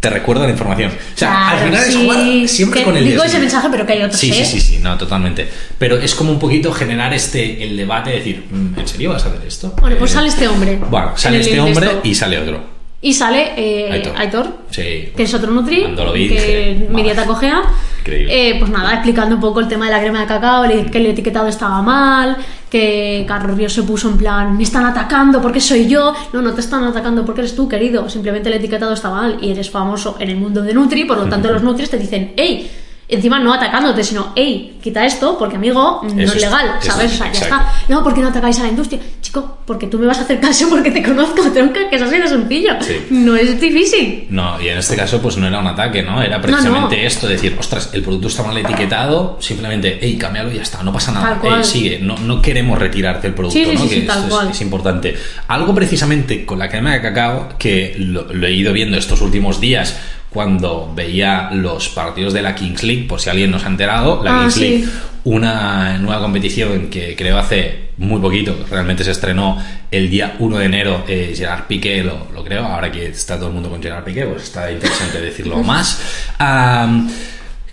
[0.04, 0.90] Te recuerda la información.
[0.90, 3.68] O sea, Claro, al final es sí, jugar siempre que con el digo ese mensaje,
[3.70, 4.44] pero que hay otros, Sí, sí, ¿eh?
[4.44, 5.48] sí, sí, no, totalmente.
[5.78, 9.24] Pero es como un poquito generar este el debate de decir, "Mm, ¿en serio vas
[9.24, 9.74] a hacer esto?
[9.80, 10.78] bueno, pues Eh, sale este hombre.
[10.90, 12.73] Bueno, sale este hombre y sale otro.
[13.06, 14.12] Y sale eh, Aitor.
[14.16, 15.10] Aitor, Sí.
[15.14, 17.62] que es otro Nutri, que mi dieta cogea.
[18.00, 18.50] Increíble.
[18.50, 20.98] Eh, pues nada, explicando un poco el tema de la crema de cacao, le- que
[20.98, 22.36] el etiquetado estaba mal,
[22.70, 26.14] que Carlos Ríos se puso en plan, me están atacando porque soy yo.
[26.32, 28.08] No, no te están atacando porque eres tú, querido.
[28.08, 31.24] Simplemente el etiquetado está mal y eres famoso en el mundo de Nutri, por lo
[31.26, 32.70] tanto los Nutris te dicen, hey,
[33.08, 37.12] encima no atacándote, sino, hey, quita esto porque amigo, no Eso es legal, ¿sabes?
[37.12, 37.72] es, o sea, ya está.
[37.88, 39.00] No, porque no atacáis a la industria.
[39.20, 42.18] Chico, porque tú me vas a hacer caso porque te conozco, tronca, que eso así
[42.18, 42.72] de sencillo.
[42.80, 43.06] Sí.
[43.10, 44.26] No es difícil.
[44.30, 46.22] No, y en este caso pues no era un ataque, ¿no?
[46.22, 50.62] Era precisamente esto, decir, ostras, el producto está mal etiquetado, simplemente, hey, cámbialo y ya
[50.62, 53.88] está, no pasa nada, sigue, no, no queremos retirarte el producto, Sí, sí, ¿no?
[53.88, 54.50] que tal es, cual.
[54.50, 55.14] es importante.
[55.48, 59.60] Algo precisamente con la crema de cacao, que lo, lo he ido viendo estos últimos
[59.60, 59.96] días
[60.34, 64.22] cuando veía los partidos de la Kings League, por si alguien no se ha enterado,
[64.22, 64.60] la Ah, Kings sí.
[64.60, 64.84] League,
[65.24, 69.56] una nueva competición que creo hace muy poquito, realmente se estrenó
[69.90, 73.46] el día 1 de enero, eh, Gerard Piqué lo, lo creo, ahora que está todo
[73.48, 76.00] el mundo con Gerard Piqué, pues está interesante decirlo más.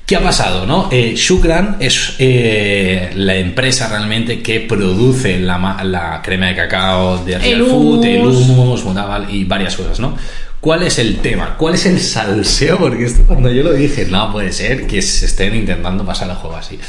[0.06, 0.66] ¿Qué ha pasado?
[0.66, 0.90] No?
[0.92, 7.38] Eh, Shukran es eh, la empresa realmente que produce la, la crema de cacao de
[7.38, 8.84] Real El Food, el hummus.
[9.30, 10.18] y varias cosas, ¿no?
[10.62, 11.56] ¿Cuál es el tema?
[11.58, 12.78] ¿Cuál es el salseo?
[12.78, 16.36] Porque esto cuando yo lo dije, no puede ser que se estén intentando pasar el
[16.36, 16.80] juego así.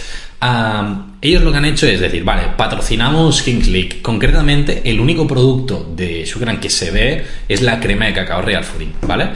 [1.23, 4.03] Ellos lo que han hecho es decir, vale, patrocinamos Kings League.
[4.03, 8.63] Concretamente, el único producto de Shukran que se ve es la crema de cacao Real
[8.63, 9.31] Fooding, ¿vale?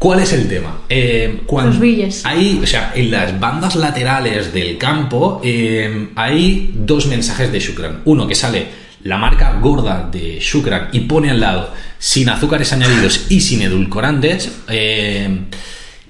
[0.00, 0.80] ¿Cuál es el tema?
[0.88, 2.26] Eh, cuando Los brilles.
[2.26, 8.02] Hay, o sea, en las bandas laterales del campo eh, hay dos mensajes de Shukran.
[8.04, 8.66] Uno que sale
[9.04, 14.50] la marca gorda de Shukran y pone al lado sin azúcares añadidos y sin edulcorantes.
[14.68, 15.38] eh,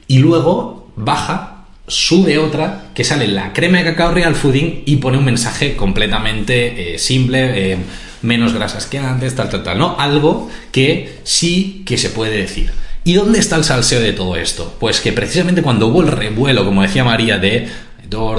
[0.07, 5.19] y luego baja, sube otra que sale la crema de cacao Real Fooding y pone
[5.19, 7.79] un mensaje completamente eh, simple, eh,
[8.23, 9.97] menos grasas que antes, tal, tal, tal, ¿no?
[9.99, 12.71] Algo que sí que se puede decir.
[13.05, 14.77] ¿Y dónde está el salseo de todo esto?
[14.81, 17.69] Pues que precisamente cuando hubo el revuelo, como decía María, de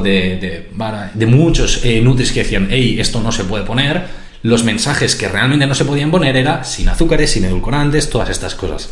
[0.01, 0.67] de,
[1.13, 4.05] de muchos eh, nutris que decían, hey, esto no se puede poner,
[4.45, 8.53] los mensajes que realmente no se podían poner era sin azúcares, sin edulcorantes, todas estas
[8.53, 8.91] cosas.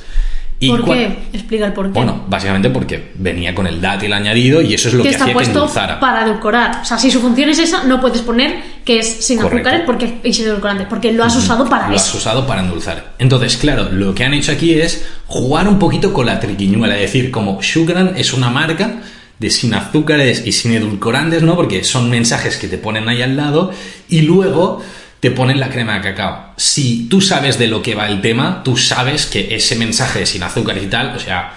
[0.59, 1.19] Y ¿Por qué?
[1.31, 1.91] Explica el por qué.
[1.91, 5.25] Bueno, básicamente porque venía con el dátil añadido y eso es lo que que, está
[5.25, 5.99] hacía que puesto endulzara.
[5.99, 6.79] para edulcorar.
[6.81, 9.57] O sea, si su función es esa, no puedes poner que es sin Correcto.
[9.69, 12.17] azúcares porque y sin edulcorantes, porque lo has usado para lo has eso.
[12.17, 13.13] usado para endulzar.
[13.19, 17.01] Entonces, claro, lo que han hecho aquí es jugar un poquito con la triquiñuela, es
[17.01, 19.01] decir, como Sugaran es una marca
[19.37, 21.55] de sin azúcares y sin edulcorantes, ¿no?
[21.55, 23.71] Porque son mensajes que te ponen ahí al lado
[24.07, 24.81] y luego
[25.23, 26.47] te ponen la crema de cacao.
[26.57, 30.25] Si tú sabes de lo que va el tema, tú sabes que ese mensaje de
[30.25, 31.53] sin azúcares y tal, o sea,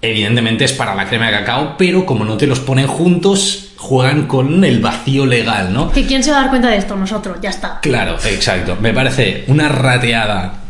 [0.00, 4.28] evidentemente es para la crema de cacao, pero como no te los ponen juntos, juegan
[4.28, 5.90] con el vacío legal, ¿no?
[5.90, 6.94] ¿Que quién se va a dar cuenta de esto?
[6.94, 7.80] Nosotros, ya está.
[7.80, 8.78] Claro, exacto.
[8.80, 10.60] Me parece una rateada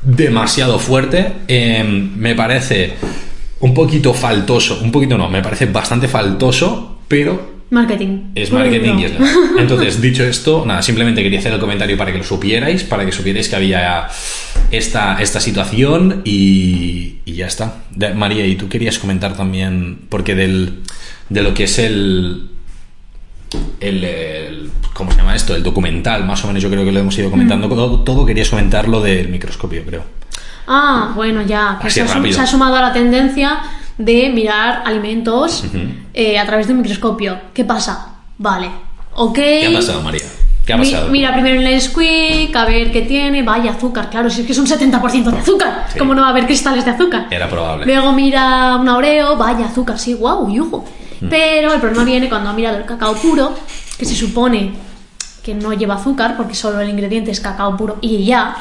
[0.00, 1.30] demasiado fuerte.
[1.46, 2.94] eh, me parece
[3.58, 4.80] un poquito faltoso.
[4.82, 8.32] Un poquito no, me parece bastante faltoso, pero Marketing.
[8.34, 9.28] es marketing y es legal.
[9.58, 13.12] Entonces, dicho esto, nada, simplemente quería hacer el comentario para que lo supierais, para que
[13.12, 14.08] supierais que había
[14.72, 17.76] esta, esta situación y, y ya está.
[17.90, 20.80] De- María, y tú querías comentar también, porque del,
[21.28, 22.50] de lo que es el,
[23.80, 25.54] el, el- ¿Cómo se llama esto?
[25.54, 27.68] El documental, más o menos yo creo que lo hemos ido comentando.
[27.68, 27.70] Mm.
[27.70, 30.04] Todo, todo querías comentar lo del microscopio, creo.
[30.66, 31.78] Ah, bueno, ya.
[31.80, 32.34] Que se, ha, rápido.
[32.34, 33.58] se ha sumado a la tendencia
[34.04, 35.64] de mirar alimentos
[36.14, 37.38] eh, a través de un microscopio.
[37.54, 38.14] ¿Qué pasa?
[38.38, 38.70] Vale.
[39.14, 39.34] Ok.
[39.34, 40.22] ¿Qué ha pasado, María?
[40.64, 41.10] ¿Qué ha Mi- pasado?
[41.10, 43.42] mira primero el squeak, a ver qué tiene.
[43.42, 45.86] Vaya, azúcar, claro, si es que es un 70% de azúcar.
[45.92, 45.98] Sí.
[45.98, 47.26] ¿Cómo no va a haber cristales de azúcar?
[47.30, 47.84] Era probable.
[47.86, 50.84] Luego mira un Oreo, vaya, azúcar, sí, guau, yujo.
[51.20, 51.28] Mm.
[51.28, 53.54] Pero el problema viene cuando ha mirado el cacao puro,
[53.98, 54.72] que se supone
[55.42, 58.56] que no lleva azúcar, porque solo el ingrediente es cacao puro y ya.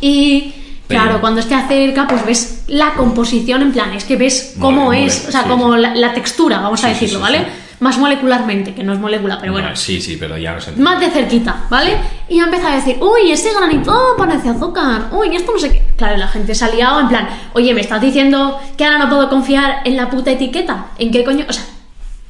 [0.00, 0.54] Y
[0.90, 4.86] Pero- claro, cuando esté cerca, pues ves la composición en plan, es que ves cómo
[4.86, 5.80] Mole- es, mole- o sea, sí, como sí.
[5.80, 7.46] la, la textura, vamos a Sí, decirlo, ¿vale?
[7.80, 9.70] Más molecularmente, que no es molécula, pero bueno.
[9.70, 10.72] No, sí, sí, pero ya no sé.
[10.72, 11.96] Más de cerquita, ¿vale?
[12.28, 15.72] Y ha empezado a decir, uy, ese granito oh, parece azúcar, uy, esto no sé
[15.72, 15.82] qué.
[15.96, 19.08] Claro, la gente se ha liado en plan, oye, ¿me estás diciendo que ahora no
[19.08, 20.88] puedo confiar en la puta etiqueta?
[20.98, 21.46] ¿En qué coño?
[21.48, 21.64] O sea,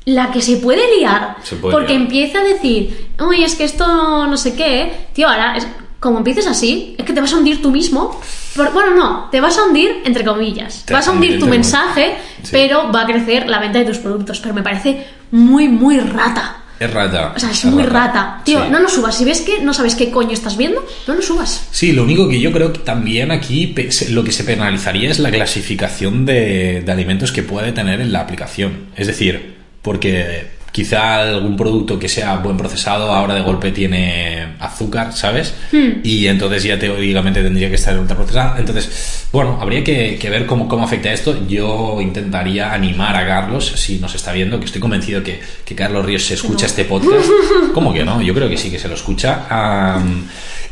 [0.05, 2.03] la que se puede liar, Se puede porque liar.
[2.03, 5.67] empieza a decir, uy, es que esto no sé qué, tío, ahora, es-
[6.01, 8.21] como empieces así, es que te vas a hundir tú mismo.
[8.57, 10.83] Por- bueno, no, te vas a hundir entre comillas.
[10.87, 12.49] Te vas a hundir tu mensaje, Sí.
[12.53, 14.41] pero va a crecer la venta de tus productos.
[14.41, 16.57] Pero me parece muy, muy rata.
[16.81, 17.35] Es rata.
[17.37, 18.41] O sea, es muy rata.
[18.43, 18.71] Tío, Sí.
[18.71, 19.15] no lo subas.
[19.15, 21.69] Si ves que no sabes qué coño estás viendo, no lo subas.
[21.71, 23.75] Sí, lo único que yo creo que también aquí
[24.09, 28.21] lo que se penalizaría es la clasificación de, de alimentos que puede tener en la
[28.21, 28.87] aplicación.
[28.97, 35.13] Es decir, porque quizá algún producto que sea buen procesado ahora de golpe tiene azúcar,
[35.13, 35.55] ¿sabes?
[35.73, 36.01] Hmm.
[36.05, 38.59] Y entonces ya teóricamente tendría que estar ultraprocesado.
[38.59, 41.47] Entonces, bueno, habría que, que ver cómo, cómo afecta esto.
[41.49, 46.05] Yo intentaría animar a Carlos, si nos está viendo, que estoy convencido que, que Carlos
[46.05, 46.67] Ríos se escucha no.
[46.67, 47.29] este podcast.
[47.75, 48.23] ¿Cómo que no?
[48.23, 49.47] Yo creo que sí que se lo escucha.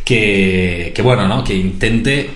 [0.05, 1.45] Que, que bueno, ¿no?
[1.45, 2.31] Que intente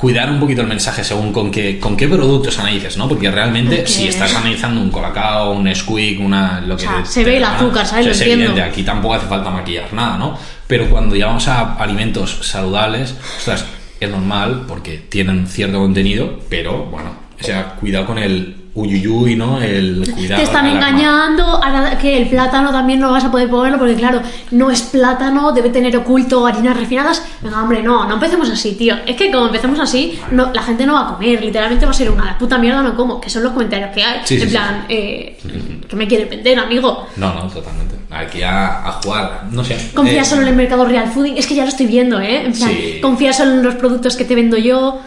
[0.00, 3.06] cuidar un poquito el mensaje según con qué, con qué productos analices, ¿no?
[3.06, 6.60] Porque realmente si estás analizando un colacao, un squeak, una...
[6.62, 7.90] Lo que O sea, te- se ve el azúcar, ¿sabes?
[7.90, 8.44] o sea, Lo es entiendo.
[8.46, 10.38] evidente, aquí tampoco hace falta maquillar nada, ¿no?
[10.66, 13.66] Pero cuando ya vamos a alimentos saludables, ostras,
[14.00, 19.60] es normal porque tienen cierto contenido, pero bueno, o sea, cuidado con el uyuyuy, ¿no?
[19.60, 20.36] El cuidado.
[20.40, 20.88] Te están alarma.
[20.90, 21.44] engañando.
[21.44, 25.52] Ahora que el plátano también no vas a poder ponerlo porque, claro, no es plátano,
[25.52, 27.22] debe tener oculto harinas refinadas.
[27.42, 28.94] Venga, hombre, no, no empecemos así, tío.
[29.06, 31.42] Es que como empecemos así, no, la gente no va a comer.
[31.42, 33.20] Literalmente va a ser una puta mierda, no como.
[33.20, 34.20] Que son los comentarios que hay.
[34.24, 34.54] Sí, sí, en sí.
[34.56, 35.38] plan, eh,
[35.88, 37.06] que me quieres vender, amigo.
[37.16, 37.96] No, no, totalmente.
[38.12, 39.90] Aquí a, a jugar, no sé.
[39.94, 41.36] Confía eh, solo en el mercado real fooding.
[41.36, 42.44] Es que ya lo estoy viendo, ¿eh?
[42.46, 42.98] En plan, Sí.
[43.00, 45.00] confía solo en los productos que te vendo yo.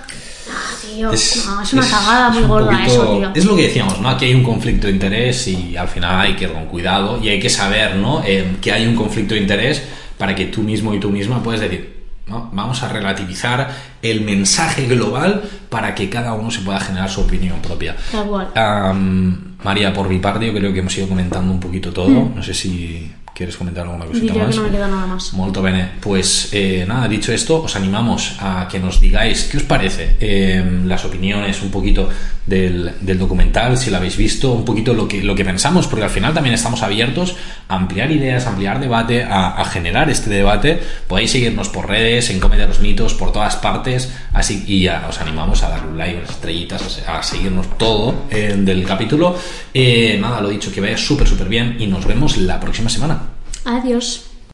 [0.93, 1.11] Tío.
[1.11, 3.31] Es, no, es una cagada muy gorda eso, tío.
[3.33, 4.09] Es lo que decíamos, ¿no?
[4.09, 7.29] Aquí hay un conflicto de interés y al final hay que ir con cuidado y
[7.29, 8.23] hay que saber, ¿no?
[8.25, 9.83] Eh, que hay un conflicto de interés
[10.17, 12.49] para que tú mismo y tú misma puedes decir, ¿no?
[12.53, 13.69] Vamos a relativizar
[14.01, 17.95] el mensaje global para que cada uno se pueda generar su opinión propia.
[19.63, 22.09] María, por mi parte, yo creo que hemos ido comentando un poquito todo.
[22.09, 22.35] Mm.
[22.35, 24.55] No sé si ¿Quieres comentar alguna cosita Diría más?
[24.55, 25.33] que no me queda nada más.
[25.33, 25.89] Molto bene.
[25.99, 30.63] Pues eh, nada, dicho esto, os animamos a que nos digáis qué os parece eh,
[30.85, 32.09] las opiniones, un poquito
[32.45, 36.11] del, documental, si lo habéis visto, un poquito lo que, lo que pensamos, porque al
[36.11, 37.35] final también estamos abiertos
[37.69, 40.79] a ampliar ideas, a ampliar debate, a, generar este debate.
[41.07, 45.19] Podéis seguirnos por redes, en Comedia los Mitos, por todas partes, así y ya os
[45.19, 49.35] animamos a dar un like, estrellitas, a, seguirnos todo eh, del capítulo.
[50.19, 53.32] nada, lo dicho, que vaya súper, súper bien y nos vemos la próxima semana.
[53.65, 54.32] Adiós.